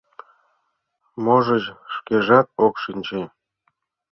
[1.23, 1.65] Можыч,
[1.95, 3.21] шкежат ок шинче.